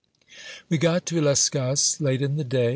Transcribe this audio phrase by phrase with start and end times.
[0.67, 2.69] We got to Illescas late in the day.